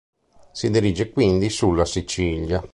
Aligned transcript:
Si 0.51 0.71
dirige 0.71 1.11
quindi 1.11 1.51
sulla 1.51 1.85
Sicilia. 1.85 2.67